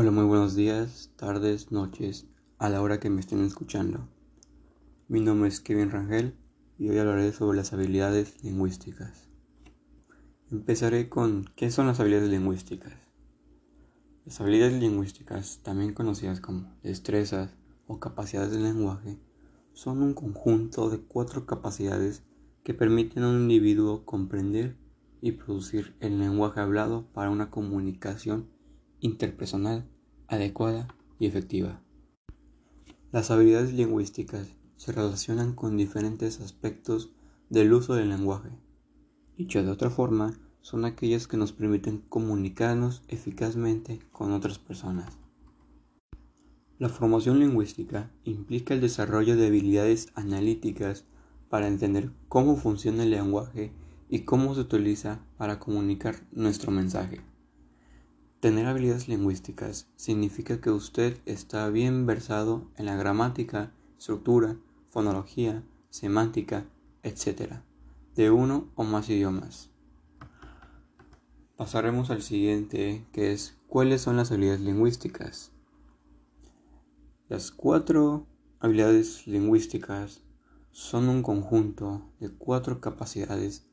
Hola, 0.00 0.12
muy 0.12 0.26
buenos 0.26 0.54
días, 0.54 1.10
tardes, 1.16 1.72
noches, 1.72 2.28
a 2.58 2.68
la 2.68 2.82
hora 2.82 3.00
que 3.00 3.10
me 3.10 3.18
estén 3.18 3.44
escuchando. 3.44 4.08
Mi 5.08 5.20
nombre 5.20 5.48
es 5.48 5.58
Kevin 5.58 5.90
Rangel 5.90 6.36
y 6.78 6.88
hoy 6.88 6.98
hablaré 6.98 7.32
sobre 7.32 7.56
las 7.56 7.72
habilidades 7.72 8.40
lingüísticas. 8.44 9.28
Empezaré 10.52 11.08
con 11.08 11.46
¿qué 11.56 11.72
son 11.72 11.88
las 11.88 11.98
habilidades 11.98 12.30
lingüísticas? 12.30 12.92
Las 14.24 14.40
habilidades 14.40 14.74
lingüísticas, 14.74 15.62
también 15.64 15.94
conocidas 15.94 16.40
como 16.40 16.72
destrezas 16.84 17.56
o 17.88 17.98
capacidades 17.98 18.52
del 18.52 18.62
lenguaje, 18.62 19.18
son 19.72 20.00
un 20.00 20.14
conjunto 20.14 20.90
de 20.90 21.00
cuatro 21.00 21.44
capacidades 21.44 22.22
que 22.62 22.72
permiten 22.72 23.24
a 23.24 23.30
un 23.30 23.40
individuo 23.40 24.04
comprender 24.04 24.76
y 25.20 25.32
producir 25.32 25.96
el 25.98 26.20
lenguaje 26.20 26.60
hablado 26.60 27.08
para 27.12 27.30
una 27.30 27.50
comunicación 27.50 28.56
interpersonal 29.00 29.88
adecuada 30.26 30.88
y 31.18 31.26
efectiva. 31.26 31.80
Las 33.12 33.30
habilidades 33.30 33.72
lingüísticas 33.72 34.48
se 34.76 34.92
relacionan 34.92 35.54
con 35.54 35.76
diferentes 35.76 36.40
aspectos 36.40 37.10
del 37.50 37.72
uso 37.72 37.94
del 37.94 38.10
lenguaje. 38.10 38.50
Dicho 39.36 39.62
de 39.62 39.70
otra 39.70 39.90
forma, 39.90 40.38
son 40.60 40.84
aquellas 40.84 41.26
que 41.26 41.36
nos 41.36 41.52
permiten 41.52 41.98
comunicarnos 42.08 43.02
eficazmente 43.08 44.00
con 44.12 44.32
otras 44.32 44.58
personas. 44.58 45.16
La 46.78 46.88
formación 46.88 47.40
lingüística 47.40 48.10
implica 48.24 48.74
el 48.74 48.80
desarrollo 48.80 49.36
de 49.36 49.46
habilidades 49.46 50.08
analíticas 50.14 51.04
para 51.48 51.66
entender 51.66 52.12
cómo 52.28 52.56
funciona 52.56 53.02
el 53.02 53.10
lenguaje 53.10 53.72
y 54.08 54.20
cómo 54.20 54.54
se 54.54 54.60
utiliza 54.60 55.20
para 55.38 55.58
comunicar 55.58 56.16
nuestro 56.30 56.70
mensaje. 56.70 57.20
Tener 58.40 58.66
habilidades 58.66 59.08
lingüísticas 59.08 59.88
significa 59.96 60.60
que 60.60 60.70
usted 60.70 61.18
está 61.26 61.68
bien 61.70 62.06
versado 62.06 62.70
en 62.76 62.86
la 62.86 62.94
gramática, 62.94 63.72
estructura, 63.98 64.56
fonología, 64.86 65.64
semántica, 65.90 66.64
etc. 67.02 67.54
de 68.14 68.30
uno 68.30 68.70
o 68.76 68.84
más 68.84 69.10
idiomas. 69.10 69.70
Pasaremos 71.56 72.10
al 72.10 72.22
siguiente, 72.22 73.04
que 73.10 73.32
es 73.32 73.58
¿cuáles 73.66 74.02
son 74.02 74.16
las 74.16 74.30
habilidades 74.30 74.60
lingüísticas? 74.60 75.50
Las 77.28 77.50
cuatro 77.50 78.28
habilidades 78.60 79.26
lingüísticas 79.26 80.22
son 80.70 81.08
un 81.08 81.24
conjunto 81.24 82.12
de 82.20 82.30
cuatro 82.30 82.80
capacidades 82.80 83.66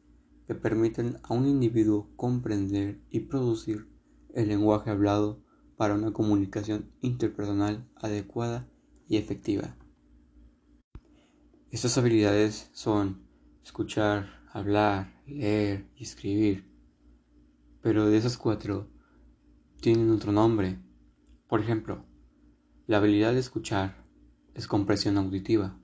que 0.48 0.56
permiten 0.56 1.20
a 1.22 1.36
un 1.36 1.46
individuo 1.46 2.10
comprender 2.16 3.00
y 3.12 3.20
producir 3.20 3.94
el 4.36 4.50
lenguaje 4.50 4.92
hablado 4.92 5.42
para 5.78 5.96
una 5.96 6.12
comunicación 6.12 6.92
interpersonal 7.02 7.90
adecuada 7.96 8.70
y 9.08 9.18
efectiva. 9.18 9.76
Estas 11.72 11.98
habilidades 11.98 12.70
son 12.74 13.28
escuchar, 13.64 14.44
hablar, 14.52 15.22
leer 15.26 15.90
y 15.96 16.04
escribir. 16.04 16.70
Pero 17.82 18.10
de 18.10 18.18
esas 18.18 18.38
cuatro 18.38 18.90
tienen 19.82 20.12
otro 20.12 20.32
nombre. 20.32 20.80
Por 21.48 21.62
ejemplo, 21.62 22.06
la 22.88 22.98
habilidad 22.98 23.34
de 23.34 23.40
escuchar 23.40 24.06
es 24.54 24.68
compresión 24.68 25.18
auditiva. 25.18 25.80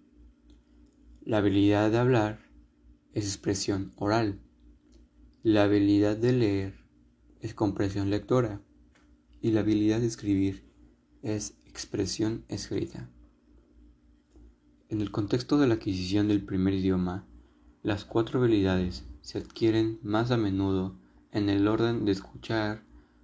La 1.24 1.38
habilidad 1.38 1.92
de 1.92 1.98
hablar 1.98 2.40
es 3.14 3.26
expresión 3.26 3.92
oral. 3.96 4.42
La 5.44 5.64
habilidad 5.64 6.18
de 6.18 6.32
leer 6.34 6.81
es 7.42 7.54
compresión 7.54 8.10
lectora 8.10 8.62
y 9.42 9.52
la 9.52 9.62
habilidad 9.62 10.00
de 10.00 10.08
escribir 10.08 10.64
es 11.22 11.56
expresión 11.66 12.46
escrita. 12.48 13.10
En 14.90 15.02
el 15.02 15.12
contexto 15.12 15.58
de 15.58 15.68
la 15.68 15.76
adquisición 15.76 16.28
del 16.28 16.44
primer 16.44 16.74
idioma, 16.74 17.26
las 17.84 18.06
cuatro 18.06 18.40
habilidades 18.40 19.06
se 19.22 19.38
adquieren 19.38 20.00
más 20.04 20.32
a 20.32 20.38
menudo 20.38 20.96
en 21.32 21.50
el 21.50 21.68
orden 21.68 22.06
de 22.06 22.12
escuchar, 22.12 22.84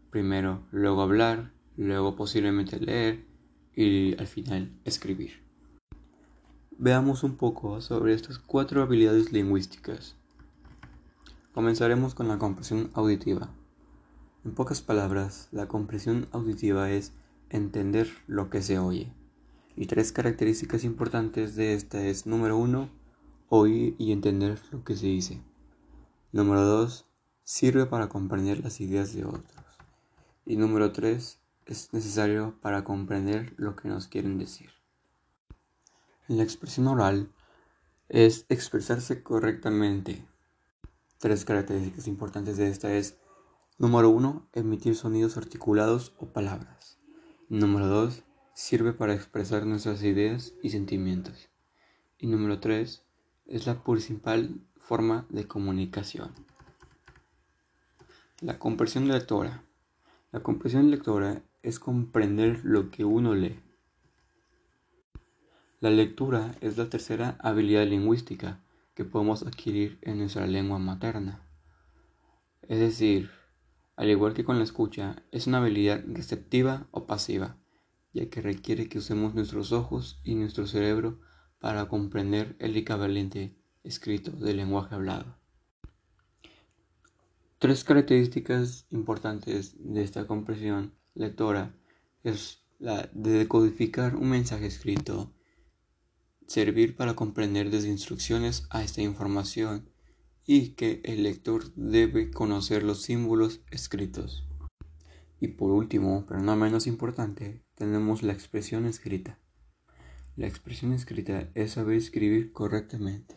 primero, 0.09 0.63
luego 0.71 1.01
hablar, 1.01 1.51
luego 1.75 2.15
posiblemente 2.15 2.79
leer 2.79 3.25
y 3.75 4.17
al 4.17 4.27
final 4.27 4.71
escribir. 4.85 5.43
Veamos 6.79 7.23
un 7.23 7.35
poco 7.35 7.81
sobre 7.81 8.13
estas 8.13 8.39
cuatro 8.39 8.81
habilidades 8.81 9.31
lingüísticas. 9.31 10.15
Comenzaremos 11.53 12.13
con 12.15 12.27
la 12.27 12.37
compresión 12.37 12.89
auditiva. 12.93 13.49
En 14.47 14.55
pocas 14.55 14.81
palabras, 14.81 15.49
la 15.51 15.67
compresión 15.67 16.29
auditiva 16.31 16.89
es 16.89 17.11
entender 17.49 18.07
lo 18.27 18.49
que 18.49 18.61
se 18.61 18.79
oye. 18.79 19.11
Y 19.75 19.87
tres 19.87 20.13
características 20.13 20.85
importantes 20.85 21.57
de 21.57 21.73
esta 21.73 22.05
es 22.05 22.25
número 22.25 22.55
uno, 22.55 22.89
oír 23.49 23.97
y 23.97 24.13
entender 24.13 24.57
lo 24.71 24.85
que 24.85 24.95
se 24.95 25.07
dice. 25.07 25.41
Número 26.31 26.63
dos, 26.63 27.05
sirve 27.43 27.87
para 27.87 28.07
comprender 28.07 28.63
las 28.63 28.79
ideas 28.79 29.13
de 29.13 29.25
otros. 29.25 29.65
Y 30.45 30.55
número 30.55 30.93
tres, 30.93 31.41
es 31.65 31.91
necesario 31.91 32.55
para 32.61 32.85
comprender 32.85 33.53
lo 33.57 33.75
que 33.75 33.89
nos 33.89 34.07
quieren 34.07 34.37
decir. 34.37 34.69
La 36.29 36.43
expresión 36.43 36.87
oral 36.87 37.33
es 38.07 38.45
expresarse 38.47 39.21
correctamente. 39.21 40.25
Tres 41.17 41.43
características 41.43 42.07
importantes 42.07 42.55
de 42.55 42.69
esta 42.69 42.93
es 42.93 43.17
Número 43.79 44.09
1. 44.09 44.49
Emitir 44.53 44.95
sonidos 44.95 45.37
articulados 45.37 46.15
o 46.17 46.33
palabras. 46.33 46.97
Número 47.47 47.85
2. 47.85 48.23
Sirve 48.55 48.91
para 48.91 49.13
expresar 49.13 49.67
nuestras 49.67 50.01
ideas 50.01 50.55
y 50.63 50.71
sentimientos. 50.71 51.49
Y 52.17 52.25
número 52.25 52.59
3. 52.59 53.03
Es 53.45 53.67
la 53.67 53.83
principal 53.83 54.61
forma 54.77 55.27
de 55.29 55.47
comunicación. 55.47 56.31
La 58.41 58.57
comprensión 58.57 59.07
lectora. 59.07 59.63
La 60.31 60.39
comprensión 60.39 60.89
lectora 60.89 61.43
es 61.61 61.77
comprender 61.77 62.61
lo 62.63 62.89
que 62.89 63.05
uno 63.05 63.35
lee. 63.35 63.59
La 65.81 65.91
lectura 65.91 66.55
es 66.61 66.79
la 66.79 66.89
tercera 66.89 67.37
habilidad 67.41 67.85
lingüística 67.85 68.59
que 68.95 69.05
podemos 69.05 69.43
adquirir 69.43 69.99
en 70.01 70.17
nuestra 70.17 70.47
lengua 70.47 70.79
materna. 70.79 71.43
Es 72.63 72.79
decir, 72.79 73.36
al 73.97 74.11
igual 74.11 74.35
que 74.35 74.45
con 74.45 74.59
la 74.59 74.63
escucha, 74.63 75.23
es 75.31 75.47
una 75.47 75.57
habilidad 75.57 76.03
receptiva 76.07 76.87
o 76.91 77.07
pasiva, 77.07 77.57
ya 78.13 78.29
que 78.29 78.41
requiere 78.41 78.87
que 78.87 78.99
usemos 78.99 79.33
nuestros 79.33 79.71
ojos 79.71 80.21
y 80.23 80.35
nuestro 80.35 80.67
cerebro 80.67 81.19
para 81.59 81.87
comprender 81.87 82.55
el 82.59 82.77
equivalente 82.77 83.57
escrito 83.83 84.31
del 84.31 84.57
lenguaje 84.57 84.93
hablado. 84.93 85.35
Tres 87.57 87.83
características 87.83 88.85
importantes 88.91 89.75
de 89.79 90.03
esta 90.03 90.27
comprensión 90.27 90.93
lectora 91.15 91.75
es 92.23 92.61
la 92.77 93.09
de 93.13 93.31
decodificar 93.31 94.15
un 94.15 94.29
mensaje 94.29 94.67
escrito, 94.67 95.33
servir 96.45 96.95
para 96.95 97.15
comprender 97.15 97.71
desde 97.71 97.89
instrucciones 97.89 98.67
a 98.69 98.83
esta 98.83 99.01
información 99.01 99.89
y 100.49 100.69
que 100.69 101.01
el 101.03 101.23
lector 101.23 101.73
debe 101.75 102.31
conocer 102.31 102.81
los 102.81 103.01
símbolos 103.01 103.59
escritos. 103.69 104.47
Y 105.41 105.49
por 105.49 105.71
último, 105.71 106.25
pero 106.25 106.41
no 106.41 106.55
menos 106.55 106.87
importante, 106.87 107.61
tenemos 107.75 108.23
la 108.23 108.31
expresión 108.31 108.85
escrita. 108.85 109.37
La 110.37 110.47
expresión 110.47 110.93
escrita 110.93 111.49
es 111.53 111.73
saber 111.73 111.97
escribir 111.97 112.53
correctamente. 112.53 113.35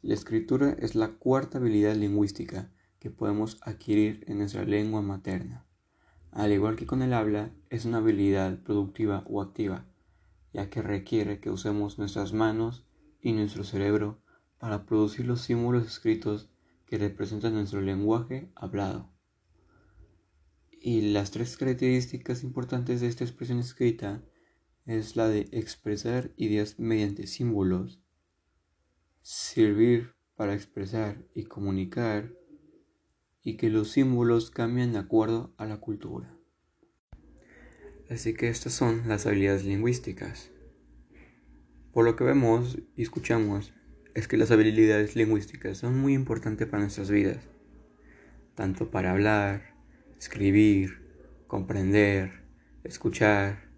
La 0.00 0.14
escritura 0.14 0.74
es 0.80 0.94
la 0.94 1.08
cuarta 1.08 1.58
habilidad 1.58 1.94
lingüística 1.94 2.72
que 2.98 3.10
podemos 3.10 3.58
adquirir 3.60 4.24
en 4.26 4.38
nuestra 4.38 4.64
lengua 4.64 5.02
materna. 5.02 5.66
Al 6.30 6.50
igual 6.50 6.76
que 6.76 6.86
con 6.86 7.02
el 7.02 7.12
habla, 7.12 7.50
es 7.68 7.84
una 7.84 7.98
habilidad 7.98 8.62
productiva 8.62 9.22
o 9.28 9.42
activa, 9.42 9.84
ya 10.54 10.70
que 10.70 10.80
requiere 10.80 11.40
que 11.40 11.50
usemos 11.50 11.98
nuestras 11.98 12.32
manos 12.32 12.86
y 13.20 13.32
nuestro 13.32 13.64
cerebro 13.64 14.22
para 14.62 14.86
producir 14.86 15.26
los 15.26 15.40
símbolos 15.40 15.84
escritos 15.84 16.48
que 16.86 16.96
representan 16.96 17.54
nuestro 17.54 17.80
lenguaje 17.80 18.52
hablado. 18.54 19.12
Y 20.70 21.10
las 21.10 21.32
tres 21.32 21.56
características 21.56 22.44
importantes 22.44 23.00
de 23.00 23.08
esta 23.08 23.24
expresión 23.24 23.58
escrita 23.58 24.22
es 24.86 25.16
la 25.16 25.26
de 25.26 25.48
expresar 25.50 26.30
ideas 26.36 26.78
mediante 26.78 27.26
símbolos, 27.26 28.00
servir 29.20 30.14
para 30.36 30.54
expresar 30.54 31.26
y 31.34 31.42
comunicar, 31.42 32.32
y 33.42 33.56
que 33.56 33.68
los 33.68 33.90
símbolos 33.90 34.52
cambian 34.52 34.92
de 34.92 35.00
acuerdo 35.00 35.52
a 35.56 35.66
la 35.66 35.80
cultura. 35.80 36.38
Así 38.08 38.34
que 38.34 38.48
estas 38.48 38.74
son 38.74 39.08
las 39.08 39.26
habilidades 39.26 39.64
lingüísticas. 39.64 40.52
Por 41.92 42.04
lo 42.04 42.14
que 42.14 42.22
vemos 42.22 42.78
y 42.94 43.02
escuchamos, 43.02 43.72
es 44.14 44.28
que 44.28 44.36
las 44.36 44.50
habilidades 44.50 45.16
lingüísticas 45.16 45.78
son 45.78 45.98
muy 45.98 46.14
importantes 46.14 46.66
para 46.68 46.82
nuestras 46.82 47.10
vidas, 47.10 47.38
tanto 48.54 48.90
para 48.90 49.12
hablar, 49.12 49.74
escribir, 50.18 51.02
comprender, 51.46 52.42
escuchar, 52.84 53.70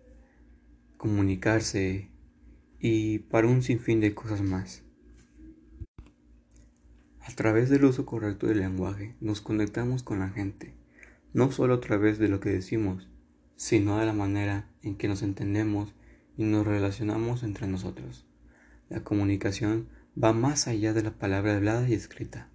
comunicarse 0.96 2.10
y 2.80 3.20
para 3.20 3.46
un 3.46 3.62
sinfín 3.62 4.00
de 4.00 4.14
cosas 4.14 4.42
más. 4.42 4.82
A 7.20 7.32
través 7.34 7.70
del 7.70 7.84
uso 7.84 8.04
correcto 8.04 8.46
del 8.46 8.60
lenguaje 8.60 9.16
nos 9.20 9.40
conectamos 9.40 10.02
con 10.02 10.18
la 10.18 10.28
gente, 10.28 10.74
no 11.32 11.50
solo 11.50 11.74
a 11.74 11.80
través 11.80 12.18
de 12.18 12.28
lo 12.28 12.40
que 12.40 12.50
decimos, 12.50 13.08
sino 13.56 13.98
de 13.98 14.06
la 14.06 14.12
manera 14.12 14.68
en 14.82 14.96
que 14.96 15.08
nos 15.08 15.22
entendemos 15.22 15.94
y 16.36 16.44
nos 16.44 16.66
relacionamos 16.66 17.42
entre 17.42 17.66
nosotros. 17.66 18.26
La 18.88 19.02
comunicación 19.02 19.88
va 20.22 20.32
más 20.32 20.68
allá 20.68 20.92
de 20.92 21.02
la 21.02 21.12
palabra 21.12 21.56
hablada 21.56 21.88
y 21.88 21.94
escrita. 21.94 22.48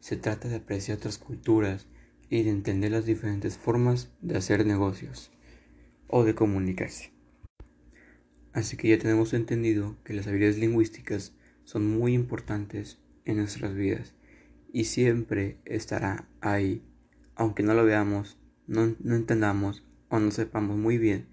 Se 0.00 0.16
trata 0.16 0.48
de 0.48 0.56
apreciar 0.56 0.98
otras 0.98 1.18
culturas 1.18 1.86
y 2.28 2.42
de 2.42 2.50
entender 2.50 2.90
las 2.90 3.06
diferentes 3.06 3.56
formas 3.56 4.10
de 4.20 4.36
hacer 4.36 4.66
negocios 4.66 5.30
o 6.08 6.24
de 6.24 6.34
comunicarse. 6.34 7.12
Así 8.52 8.76
que 8.76 8.88
ya 8.88 8.98
tenemos 8.98 9.32
entendido 9.32 9.96
que 10.04 10.14
las 10.14 10.26
habilidades 10.26 10.58
lingüísticas 10.58 11.34
son 11.64 11.86
muy 11.88 12.14
importantes 12.14 12.98
en 13.24 13.38
nuestras 13.38 13.74
vidas 13.74 14.14
y 14.72 14.84
siempre 14.84 15.58
estará 15.64 16.28
ahí, 16.40 16.82
aunque 17.36 17.62
no 17.62 17.74
lo 17.74 17.84
veamos, 17.84 18.38
no, 18.66 18.94
no 19.00 19.16
entendamos 19.16 19.84
o 20.08 20.18
no 20.18 20.30
sepamos 20.30 20.76
muy 20.76 20.98
bien, 20.98 21.26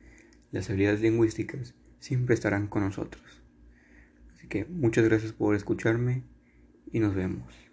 las 0.52 0.70
habilidades 0.70 1.02
lingüísticas 1.02 1.76
siempre 2.00 2.36
estarán 2.36 2.68
con 2.68 2.84
nosotros. 2.84 3.41
Muchas 4.70 5.06
gracias 5.06 5.34
por 5.34 5.56
escucharme 5.56 6.24
y 6.92 7.00
nos 7.00 7.16
vemos. 7.16 7.71